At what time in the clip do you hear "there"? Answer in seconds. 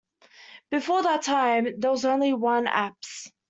1.79-1.91